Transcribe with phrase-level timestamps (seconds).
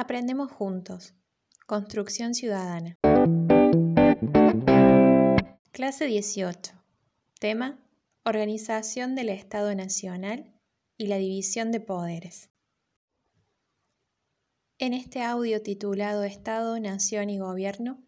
[0.00, 1.12] Aprendemos juntos.
[1.66, 2.96] Construcción ciudadana.
[5.72, 6.72] Clase 18.
[7.38, 7.78] Tema.
[8.24, 10.58] Organización del Estado Nacional
[10.96, 12.48] y la división de poderes.
[14.78, 18.02] En este audio titulado Estado, Nación y Gobierno,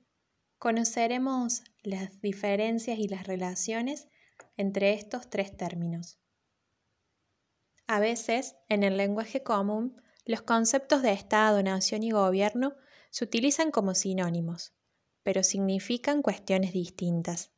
[0.56, 4.08] conoceremos las diferencias y las relaciones
[4.56, 6.18] entre estos tres términos.
[7.86, 12.74] A veces, en el lenguaje común, los conceptos de Estado, Nación y Gobierno
[13.10, 14.72] se utilizan como sinónimos,
[15.22, 17.50] pero significan cuestiones distintas.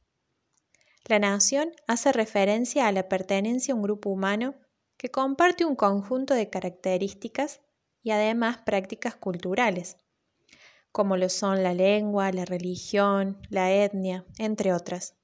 [1.06, 4.54] La nación hace referencia a la pertenencia a un grupo humano
[4.96, 7.60] que comparte un conjunto de características
[8.02, 9.98] y además prácticas culturales,
[10.92, 15.16] como lo son la lengua, la religión, la etnia, entre otras.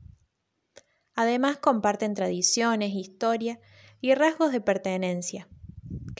[1.14, 3.60] Además comparten tradiciones, historia
[4.00, 5.48] y rasgos de pertenencia,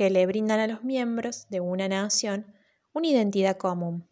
[0.00, 2.54] que le brindan a los miembros de una nación
[2.94, 4.08] una identidad común.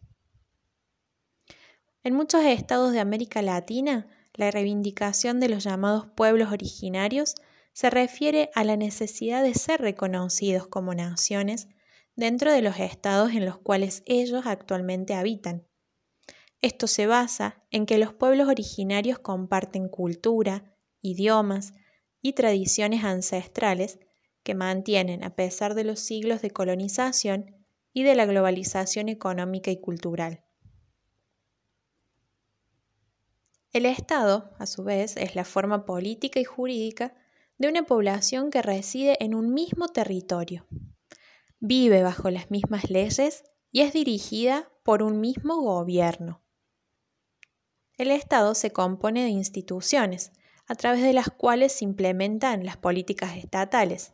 [2.03, 7.33] En muchos estados de América Latina, la reivindicación de los llamados pueblos originarios
[7.73, 11.69] se refiere a la necesidad de ser reconocidos como naciones
[12.15, 15.65] dentro de los estados en los cuales ellos actualmente habitan.
[16.61, 21.73] Esto se basa en que los pueblos originarios comparten cultura, idiomas
[22.21, 23.97] y tradiciones ancestrales
[24.43, 27.55] que mantienen a pesar de los siglos de colonización
[27.93, 30.43] y de la globalización económica y cultural.
[33.71, 37.13] El Estado, a su vez, es la forma política y jurídica
[37.57, 40.65] de una población que reside en un mismo territorio,
[41.59, 46.41] vive bajo las mismas leyes y es dirigida por un mismo gobierno.
[47.97, 50.31] El Estado se compone de instituciones,
[50.67, 54.13] a través de las cuales se implementan las políticas estatales.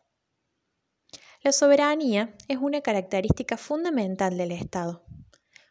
[1.46, 5.06] La soberanía es una característica fundamental del Estado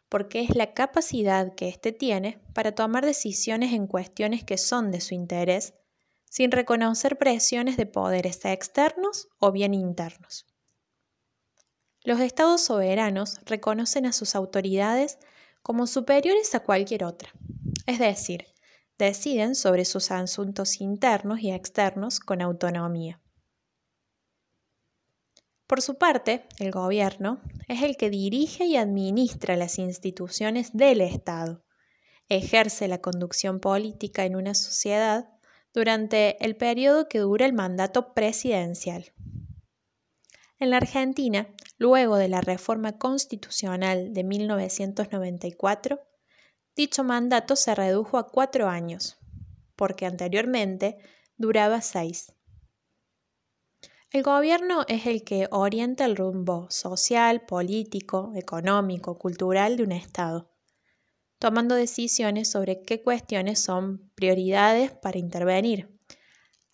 [0.07, 5.01] porque es la capacidad que éste tiene para tomar decisiones en cuestiones que son de
[5.01, 5.73] su interés,
[6.29, 10.45] sin reconocer presiones de poderes externos o bien internos.
[12.05, 15.19] Los estados soberanos reconocen a sus autoridades
[15.61, 17.33] como superiores a cualquier otra,
[17.85, 18.45] es decir,
[18.97, 23.19] deciden sobre sus asuntos internos y externos con autonomía.
[25.67, 31.65] Por su parte, el gobierno es el que dirige y administra las instituciones del Estado,
[32.29, 35.29] ejerce la conducción política en una sociedad
[35.73, 39.13] durante el periodo que dura el mandato presidencial.
[40.57, 45.99] En la Argentina, luego de la reforma constitucional de 1994,
[46.75, 49.17] dicho mandato se redujo a cuatro años,
[49.75, 50.97] porque anteriormente
[51.37, 52.34] duraba seis.
[54.15, 60.55] El gobierno es el que orienta el rumbo social, político, económico, cultural de un Estado,
[61.37, 65.99] tomando decisiones sobre qué cuestiones son prioridades para intervenir,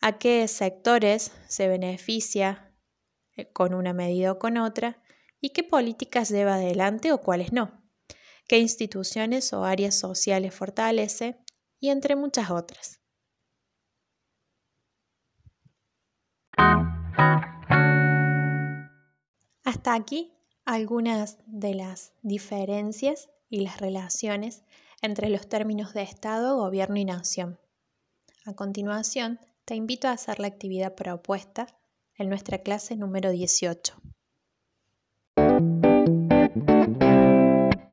[0.01, 2.75] a qué sectores se beneficia
[3.35, 5.01] eh, con una medida o con otra
[5.39, 7.83] y qué políticas lleva adelante o cuáles no,
[8.47, 11.39] qué instituciones o áreas sociales fortalece
[11.79, 13.01] y entre muchas otras.
[19.71, 20.33] Hasta aquí
[20.65, 24.65] algunas de las diferencias y las relaciones
[25.01, 27.57] entre los términos de Estado, Gobierno y Nación.
[28.43, 31.67] A continuación, te invito a hacer la actividad propuesta
[32.17, 33.93] en nuestra clase número 18.